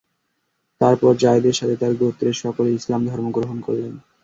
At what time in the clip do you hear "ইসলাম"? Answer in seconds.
2.71-3.01